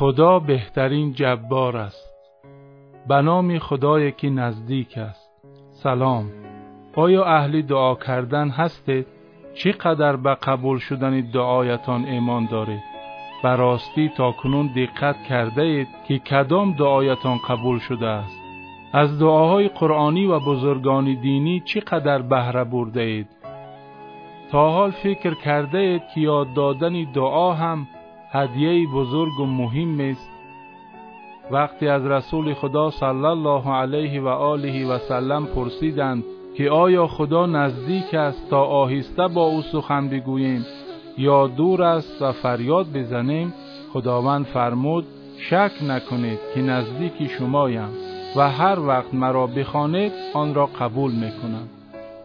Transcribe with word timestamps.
خدا 0.00 0.38
بهترین 0.38 1.12
جبار 1.12 1.76
است. 1.76 2.14
به 3.08 3.22
نام 3.22 3.58
خدای 3.58 4.12
که 4.12 4.30
نزدیک 4.30 4.98
است. 4.98 5.30
سلام. 5.70 6.30
آیا 6.94 7.24
اهلی 7.24 7.62
دعا 7.62 7.94
کردن 7.94 8.48
هستید 8.48 9.06
چقدر 9.54 10.16
به 10.16 10.34
قبول 10.34 10.78
شدن 10.78 11.20
دعایتان 11.20 12.04
ایمان 12.04 12.46
دارید 12.46 12.82
براستی 13.44 14.08
تا 14.16 14.32
کنون 14.32 14.66
دقت 14.76 15.16
کرده 15.28 15.62
اید 15.62 15.88
که 16.08 16.18
کدام 16.18 16.72
دعایتان 16.72 17.38
قبول 17.48 17.78
شده 17.78 18.06
است. 18.06 18.40
از 18.92 19.18
دعاهای 19.18 19.68
قرآنی 19.68 20.26
و 20.26 20.40
بزرگان 20.40 21.20
دینی 21.20 21.62
چقدر 21.64 22.22
بهره 22.22 22.64
برده 22.64 23.02
اید؟ 23.02 23.28
تا 24.50 24.70
حال 24.70 24.90
فکر 24.90 25.34
کرده 25.34 25.78
اید 25.78 26.02
که 26.14 26.20
یاد 26.20 26.54
دادن 26.54 27.12
دعا 27.12 27.52
هم 27.52 27.86
هدیه 28.32 28.86
بزرگ 28.86 29.40
و 29.40 29.46
مهم 29.46 30.00
است. 30.00 30.30
وقتی 31.50 31.88
از 31.88 32.06
رسول 32.06 32.54
خدا 32.54 32.90
صلی 32.90 33.24
الله 33.24 33.68
علیه 33.68 34.20
و 34.20 34.28
آله 34.28 34.86
و 34.86 34.98
سلم 34.98 35.46
پرسیدند 35.46 36.24
که 36.56 36.70
آیا 36.70 37.06
خدا 37.06 37.46
نزدیک 37.46 38.14
است 38.14 38.50
تا 38.50 38.64
آهسته 38.64 39.28
با 39.28 39.46
او 39.46 39.62
سخن 39.62 40.08
بگوییم 40.08 40.66
یا 41.18 41.46
دور 41.46 41.82
است 41.82 42.22
و 42.22 42.32
فریاد 42.32 42.86
بزنیم 42.92 43.54
خداوند 43.92 44.46
فرمود 44.46 45.04
شک 45.38 45.72
نکنید 45.88 46.38
که 46.54 46.60
نزدیک 46.60 47.28
شمایم 47.38 47.90
و 48.36 48.50
هر 48.50 48.80
وقت 48.80 49.14
مرا 49.14 49.46
بخوانید 49.46 50.12
آن 50.34 50.54
را 50.54 50.66
قبول 50.66 51.12
می‌کنم. 51.12 51.68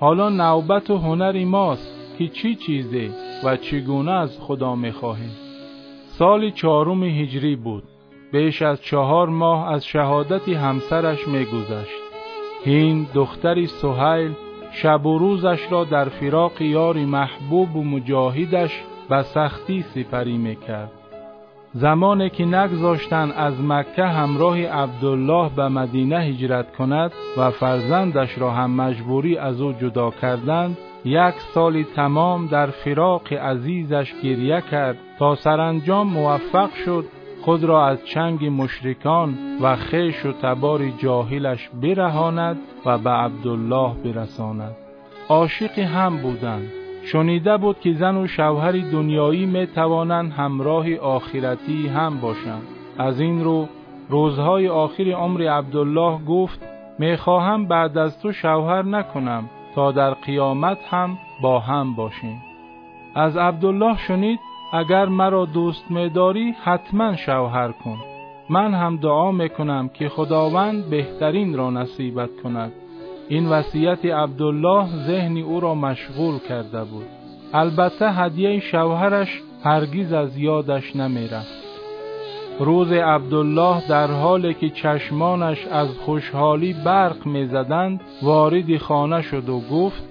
حالا 0.00 0.28
نوبت 0.28 0.90
و 0.90 0.98
هنری 0.98 1.44
ماست 1.44 1.88
که 2.18 2.28
چی 2.28 2.54
چیزه 2.54 3.10
و 3.44 3.56
چگونه 3.56 4.12
از 4.12 4.38
خدا 4.40 4.74
می‌خواهیم. 4.74 5.47
سال 6.18 6.50
چهارم 6.50 7.02
هجری 7.04 7.56
بود. 7.56 7.82
بیش 8.32 8.62
از 8.62 8.82
چهار 8.82 9.28
ماه 9.28 9.72
از 9.72 9.86
شهادت 9.86 10.48
همسرش 10.48 11.28
میگذشت. 11.28 12.00
هین 12.64 13.06
دختری 13.14 13.66
سهیل 13.66 14.32
شب 14.72 15.06
و 15.06 15.18
روزش 15.18 15.60
را 15.70 15.84
در 15.84 16.08
فراق 16.08 16.62
یاری 16.62 17.04
محبوب 17.04 17.76
و 17.76 17.84
مجاهدش 17.84 18.82
به 19.08 19.22
سختی 19.22 19.82
سپری 19.82 20.38
می‌کرد. 20.38 20.90
زمانی 21.72 22.30
که 22.30 22.44
نگذاشتن 22.44 23.30
از 23.30 23.62
مکه 23.62 24.04
همراه 24.04 24.66
عبدالله 24.66 25.50
به 25.56 25.68
مدینه 25.68 26.18
هجرت 26.18 26.76
کند 26.76 27.12
و 27.36 27.50
فرزندش 27.50 28.38
را 28.38 28.50
هم 28.50 28.70
مجبوری 28.70 29.38
از 29.38 29.60
او 29.60 29.72
جدا 29.72 30.10
کردند 30.10 30.76
یک 31.04 31.34
سال 31.54 31.82
تمام 31.82 32.46
در 32.46 32.66
فراق 32.66 33.32
عزیزش 33.32 34.12
گریه 34.22 34.62
کرد 34.70 34.98
تا 35.18 35.34
سرانجام 35.34 36.06
موفق 36.06 36.74
شد 36.84 37.04
خود 37.42 37.64
را 37.64 37.86
از 37.86 38.06
چنگ 38.06 38.44
مشرکان 38.44 39.34
و 39.62 39.76
خیش 39.76 40.26
و 40.26 40.32
تبار 40.32 40.88
جاهلش 40.88 41.70
برهاند 41.82 42.58
و 42.86 42.98
به 42.98 43.10
عبدالله 43.10 43.94
برساند. 44.04 44.76
عاشق 45.28 45.78
هم 45.78 46.16
بودند. 46.16 46.72
شنیده 47.12 47.56
بود 47.56 47.80
که 47.80 47.92
زن 47.92 48.16
و 48.16 48.26
شوهر 48.26 48.72
دنیایی 48.72 49.46
می 49.46 49.66
توانند 49.66 50.32
همراه 50.32 50.94
آخرتی 50.94 51.88
هم 51.88 52.20
باشند. 52.20 52.62
از 52.98 53.20
این 53.20 53.44
رو 53.44 53.68
روزهای 54.08 54.68
آخر 54.68 55.10
عمر 55.10 55.48
عبدالله 55.48 56.18
گفت 56.24 56.60
خواهم 57.18 57.66
بعد 57.66 57.98
از 57.98 58.20
تو 58.20 58.32
شوهر 58.32 58.82
نکنم. 58.82 59.50
تا 59.74 59.92
در 59.92 60.14
قیامت 60.14 60.78
هم 60.90 61.18
با 61.42 61.58
هم 61.60 61.94
باشیم. 61.94 62.42
از 63.14 63.36
عبدالله 63.36 63.98
شنید 63.98 64.40
اگر 64.72 65.04
مرا 65.04 65.44
دوست 65.44 65.90
میداری 65.90 66.54
حتما 66.64 67.16
شوهر 67.16 67.72
کن. 67.72 67.98
من 68.50 68.74
هم 68.74 68.96
دعا 68.96 69.32
می‌کنم 69.32 69.88
که 69.88 70.08
خداوند 70.08 70.90
بهترین 70.90 71.56
را 71.56 71.70
نصیبت 71.70 72.30
کند. 72.42 72.72
این 73.28 73.48
وصیت 73.48 74.04
عبدالله 74.04 74.86
ذهن 75.06 75.36
او 75.36 75.60
را 75.60 75.74
مشغول 75.74 76.38
کرده 76.38 76.84
بود. 76.84 77.06
البته 77.54 78.12
هدیه 78.12 78.60
شوهرش 78.60 79.42
هرگیز 79.64 80.12
از 80.12 80.38
یادش 80.38 80.96
نمی‌رفت. 80.96 81.67
روز 82.60 82.92
عبدالله 82.92 83.88
در 83.88 84.06
حالی 84.06 84.54
که 84.54 84.70
چشمانش 84.70 85.66
از 85.66 85.88
خوشحالی 85.98 86.72
برق 86.84 87.26
می‌زدند 87.26 88.00
وارد 88.22 88.78
خانه 88.78 89.22
شد 89.22 89.48
و 89.48 89.60
گفت 89.72 90.04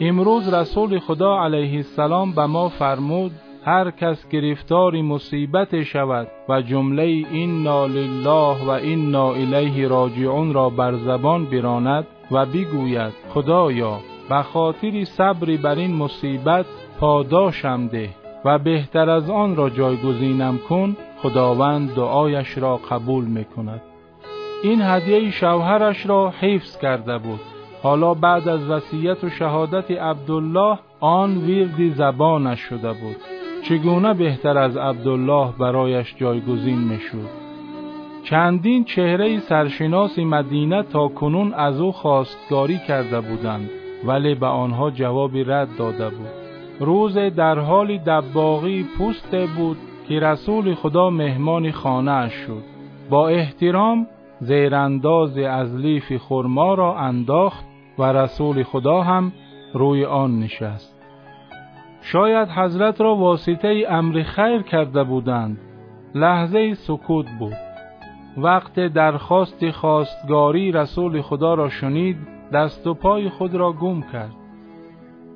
امروز 0.00 0.54
رسول 0.54 0.98
خدا 0.98 1.44
علیه 1.44 1.76
السلام 1.76 2.32
به 2.32 2.46
ما 2.46 2.68
فرمود 2.68 3.32
هر 3.64 3.90
کس 3.90 4.28
گرفتاری 4.28 5.02
مصیبت 5.02 5.82
شود 5.82 6.28
و 6.48 6.62
جمله 6.62 7.02
این 7.02 7.66
لله 7.66 8.64
و 8.64 8.70
این 8.70 9.14
الیه 9.14 9.88
راجعون 9.88 10.54
را 10.54 10.70
بر 10.70 10.94
زبان 10.96 11.44
براند 11.44 12.06
و 12.30 12.46
بگوید 12.46 13.12
خدایا 13.34 13.98
به 14.28 14.42
خاطر 14.42 15.04
صبری 15.04 15.56
بر 15.56 15.74
این 15.74 15.94
مصیبت 15.94 16.66
پاداشم 17.00 17.86
ده 17.86 18.10
و 18.44 18.58
بهتر 18.58 19.10
از 19.10 19.30
آن 19.30 19.56
را 19.56 19.70
جایگزینم 19.70 20.58
کن 20.68 20.96
خداوند 21.22 21.94
دعایش 21.94 22.58
را 22.58 22.76
قبول 22.76 23.24
می‌کند. 23.24 23.80
این 24.62 24.82
هدیه 24.82 25.30
شوهرش 25.30 26.06
را 26.06 26.30
حفظ 26.30 26.78
کرده 26.78 27.18
بود. 27.18 27.40
حالا 27.82 28.14
بعد 28.14 28.48
از 28.48 28.70
وصیت 28.70 29.24
و 29.24 29.30
شهادت 29.30 29.90
عبدالله 29.90 30.78
آن 31.00 31.38
ویردی 31.38 31.90
زبانش 31.90 32.60
شده 32.60 32.92
بود. 32.92 33.16
چگونه 33.68 34.14
بهتر 34.14 34.58
از 34.58 34.76
عبدالله 34.76 35.52
برایش 35.58 36.14
جایگزین 36.16 36.78
می‌شد؟ 36.78 37.42
چندین 38.24 38.84
چهره 38.84 39.40
سرشناس 39.40 40.18
مدینه 40.18 40.82
تا 40.82 41.08
کنون 41.08 41.54
از 41.54 41.80
او 41.80 41.92
خواستگاری 41.92 42.78
کرده 42.78 43.20
بودند 43.20 43.70
ولی 44.04 44.34
به 44.34 44.46
آنها 44.46 44.90
جوابی 44.90 45.44
رد 45.44 45.68
داده 45.78 46.08
بود. 46.08 46.28
روز 46.80 47.18
در 47.18 47.58
حال 47.58 47.98
دباغی 47.98 48.86
پوست 48.98 49.34
بود 49.56 49.76
که 50.12 50.20
رسول 50.20 50.74
خدا 50.74 51.10
مهمان 51.10 51.70
خانه 51.70 52.28
شد. 52.28 52.62
با 53.10 53.28
احترام 53.28 54.06
زیرانداز 54.40 55.38
از 55.38 55.76
لیف 55.76 56.16
خرما 56.16 56.74
را 56.74 56.98
انداخت 56.98 57.64
و 57.98 58.02
رسول 58.02 58.62
خدا 58.62 59.02
هم 59.02 59.32
روی 59.74 60.04
آن 60.04 60.38
نشست. 60.38 61.02
شاید 62.02 62.48
حضرت 62.48 63.00
را 63.00 63.14
واسطه 63.14 63.86
امر 63.88 64.22
خیر 64.22 64.62
کرده 64.62 65.04
بودند. 65.04 65.58
لحظه 66.14 66.74
سکوت 66.74 67.26
بود. 67.38 67.56
وقت 68.36 68.80
درخواست 68.80 69.70
خواستگاری 69.70 70.72
رسول 70.72 71.22
خدا 71.22 71.54
را 71.54 71.68
شنید 71.68 72.16
دست 72.52 72.86
و 72.86 72.94
پای 72.94 73.28
خود 73.28 73.54
را 73.54 73.72
گم 73.72 74.02
کرد. 74.12 74.34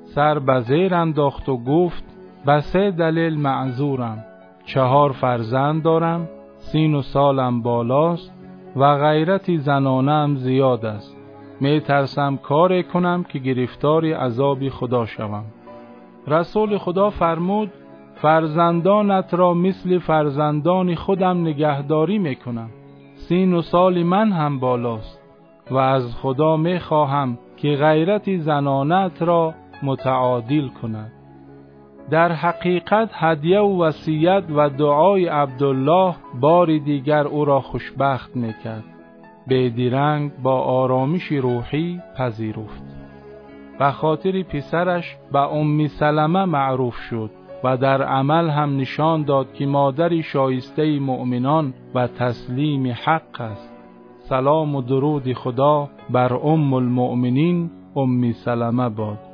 سر 0.03 0.39
به 0.39 0.59
زیر 0.59 0.95
انداخت 0.95 1.49
و 1.49 1.57
گفت 1.57 2.03
به 2.45 2.59
سه 2.59 2.91
دلیل 2.91 3.39
معذورم. 3.39 4.36
چهار 4.67 5.11
فرزند 5.11 5.83
دارم 5.83 6.29
سین 6.57 6.95
و 6.95 7.01
سالم 7.01 7.61
بالاست 7.61 8.33
و 8.75 8.97
غیرتی 8.97 9.57
زنانم 9.57 10.35
زیاد 10.35 10.85
است. 10.85 11.17
می 11.61 11.79
ترسم 11.79 12.37
کار 12.37 12.81
کنم 12.81 13.23
که 13.23 13.39
گرفتاری 13.39 14.11
عذابی 14.11 14.69
خدا 14.69 15.05
شوم. 15.05 15.43
رسول 16.27 16.77
خدا 16.77 17.09
فرمود 17.09 17.71
فرزندانت 18.15 19.33
را 19.33 19.53
مثل 19.53 19.99
فرزندان 19.99 20.95
خودم 20.95 21.41
نگهداری 21.41 22.17
می‌کنم. 22.17 22.69
سین 23.15 23.53
و 23.53 23.61
سال 23.61 24.03
من 24.03 24.31
هم 24.31 24.59
بالاست 24.59 25.21
و 25.71 25.77
از 25.77 26.15
خدا 26.15 26.57
می 26.57 26.79
خواهم 26.79 27.37
که 27.57 27.75
غیرت 27.75 28.37
زنانت 28.37 29.21
را 29.21 29.53
متعادل 29.83 30.67
کند. 30.67 31.16
در 32.09 32.31
حقیقت 32.31 33.09
هدیه 33.13 33.59
و 33.59 33.83
وصیت 33.83 34.43
و 34.55 34.69
دعای 34.69 35.25
عبدالله 35.25 36.15
بار 36.39 36.77
دیگر 36.77 37.27
او 37.27 37.45
را 37.45 37.61
خوشبخت 37.61 38.35
می‌کرد. 38.35 38.83
بیدیرنگ 39.47 40.31
با 40.43 40.61
آرامش 40.61 41.23
روحی 41.31 42.01
پذیرفت 42.17 42.83
و 43.79 43.91
خاطر 43.91 44.43
پسرش 44.43 45.15
به 45.31 45.39
ام 45.39 45.87
سلمه 45.87 46.45
معروف 46.45 46.95
شد 46.95 47.29
و 47.63 47.77
در 47.77 48.03
عمل 48.03 48.49
هم 48.49 48.77
نشان 48.77 49.23
داد 49.23 49.53
که 49.53 49.65
مادری 49.65 50.23
شایسته 50.23 50.99
مؤمنان 50.99 51.73
و 51.95 52.07
تسلیم 52.07 52.95
حق 53.03 53.41
است. 53.41 53.73
سلام 54.19 54.75
و 54.75 54.81
درود 54.81 55.33
خدا 55.33 55.89
بر 56.09 56.33
ام 56.33 56.73
المؤمنین 56.73 57.71
ام 57.95 58.31
سلمه 58.31 58.89
باد. 58.89 59.26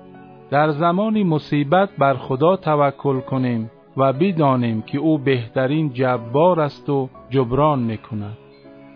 در 0.50 0.72
زمان 0.72 1.24
مصیبت 1.24 1.90
بر 1.98 2.14
خدا 2.14 2.56
توکل 2.56 3.20
کنیم 3.20 3.72
و 3.98 4.14
بدانیم 4.14 4.82
که 4.82 4.98
او 4.98 5.18
بهترین 5.18 5.94
جبار 5.94 6.60
است 6.60 6.90
و 6.90 7.10
جبران 7.30 7.80
می‌کند. 7.80 8.38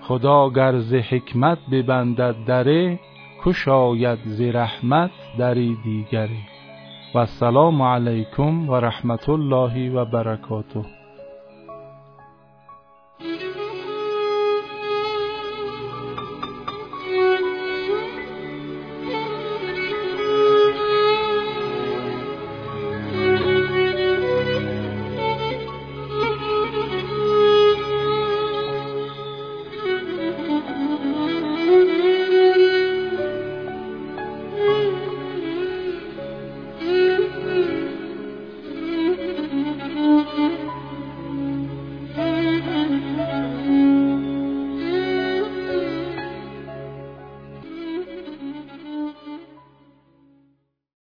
خدا 0.02 0.50
گر 0.50 0.78
ز 0.78 0.94
حکمت 0.94 1.58
ببندد 1.72 2.36
دره 2.46 3.00
کشاید 3.44 4.20
ز 4.26 4.42
رحمت 4.42 5.12
دری 5.38 5.78
دیگری. 5.84 6.40
و 7.16 7.18
السلام 7.18 7.82
علیکم 7.82 8.70
و 8.70 8.76
رحمت 8.76 9.30
الله 9.30 9.92
و 9.92 10.06
برکاته. 10.06 10.97